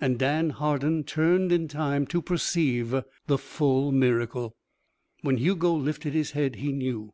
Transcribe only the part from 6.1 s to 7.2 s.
his head, he knew.